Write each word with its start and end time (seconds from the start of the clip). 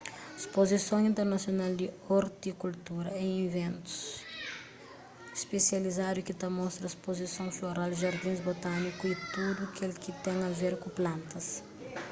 spozison 0.43 1.01
internasional 1.11 1.71
di 1.81 1.87
ortikultura 2.21 3.09
é 3.23 3.25
iventus 3.47 3.95
spesializadu 5.43 6.19
ki 6.23 6.33
ta 6.41 6.47
mostra 6.59 6.85
spozisons 6.97 7.57
floral 7.59 7.91
jardins 8.03 8.43
botániku 8.49 9.03
y 9.13 9.15
tudu 9.33 9.63
kel 9.75 9.91
ki 10.03 10.11
ten 10.23 10.37
a 10.47 10.49
ver 10.61 10.73
ku 10.83 10.89
plantas 10.97 11.45